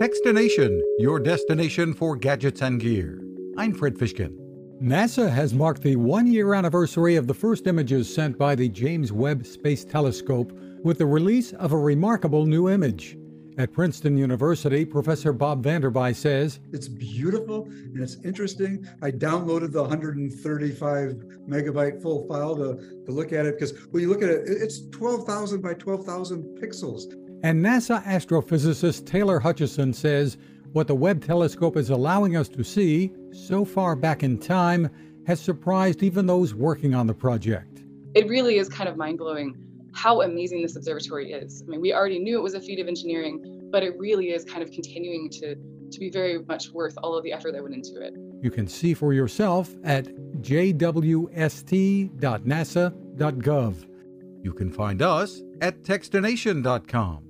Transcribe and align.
Techstination, 0.00 0.80
your 0.98 1.20
destination 1.20 1.92
for 1.92 2.16
gadgets 2.16 2.62
and 2.62 2.80
gear. 2.80 3.22
I'm 3.58 3.74
Fred 3.74 3.96
Fishkin. 3.96 4.34
NASA 4.82 5.30
has 5.30 5.52
marked 5.52 5.82
the 5.82 5.96
one 5.96 6.26
year 6.26 6.54
anniversary 6.54 7.16
of 7.16 7.26
the 7.26 7.34
first 7.34 7.66
images 7.66 8.14
sent 8.14 8.38
by 8.38 8.54
the 8.54 8.70
James 8.70 9.12
Webb 9.12 9.44
Space 9.44 9.84
Telescope 9.84 10.58
with 10.82 10.96
the 10.96 11.04
release 11.04 11.52
of 11.52 11.72
a 11.72 11.76
remarkable 11.76 12.46
new 12.46 12.70
image. 12.70 13.18
At 13.58 13.74
Princeton 13.74 14.16
University, 14.16 14.86
Professor 14.86 15.34
Bob 15.34 15.62
Vanderbei 15.62 16.16
says 16.16 16.60
It's 16.72 16.88
beautiful 16.88 17.64
and 17.66 18.02
it's 18.02 18.16
interesting. 18.24 18.88
I 19.02 19.10
downloaded 19.10 19.70
the 19.70 19.82
135 19.82 21.10
megabyte 21.46 22.00
full 22.00 22.26
file 22.26 22.56
to, 22.56 23.02
to 23.04 23.12
look 23.12 23.34
at 23.34 23.44
it 23.44 23.56
because 23.58 23.78
when 23.90 24.02
you 24.02 24.08
look 24.08 24.22
at 24.22 24.30
it, 24.30 24.44
it's 24.46 24.88
12,000 24.88 25.60
by 25.60 25.74
12,000 25.74 26.58
pixels. 26.58 27.02
And 27.42 27.64
NASA 27.64 28.04
astrophysicist 28.04 29.06
Taylor 29.06 29.40
Hutchison 29.40 29.94
says 29.94 30.36
what 30.72 30.86
the 30.86 30.94
Webb 30.94 31.24
telescope 31.24 31.78
is 31.78 31.88
allowing 31.88 32.36
us 32.36 32.48
to 32.50 32.62
see 32.62 33.12
so 33.32 33.64
far 33.64 33.96
back 33.96 34.22
in 34.22 34.38
time 34.38 34.90
has 35.26 35.40
surprised 35.40 36.02
even 36.02 36.26
those 36.26 36.54
working 36.54 36.94
on 36.94 37.06
the 37.06 37.14
project. 37.14 37.82
It 38.14 38.28
really 38.28 38.58
is 38.58 38.68
kind 38.68 38.90
of 38.90 38.98
mind 38.98 39.16
blowing 39.18 39.56
how 39.94 40.20
amazing 40.20 40.60
this 40.62 40.76
observatory 40.76 41.32
is. 41.32 41.62
I 41.66 41.70
mean, 41.70 41.80
we 41.80 41.94
already 41.94 42.18
knew 42.18 42.38
it 42.38 42.42
was 42.42 42.54
a 42.54 42.60
feat 42.60 42.78
of 42.78 42.88
engineering, 42.88 43.68
but 43.70 43.82
it 43.82 43.98
really 43.98 44.32
is 44.32 44.44
kind 44.44 44.62
of 44.62 44.70
continuing 44.70 45.30
to, 45.30 45.54
to 45.54 45.98
be 45.98 46.10
very 46.10 46.40
much 46.40 46.70
worth 46.70 46.98
all 47.02 47.16
of 47.16 47.24
the 47.24 47.32
effort 47.32 47.52
that 47.52 47.62
went 47.62 47.74
into 47.74 48.02
it. 48.02 48.14
You 48.42 48.50
can 48.50 48.68
see 48.68 48.92
for 48.92 49.14
yourself 49.14 49.74
at 49.82 50.04
jwst.nasa.gov. 50.42 50.94
You 54.42 54.52
can 54.52 54.70
find 54.70 55.02
us 55.02 55.42
at 55.60 55.82
Techstination.com. 55.82 57.29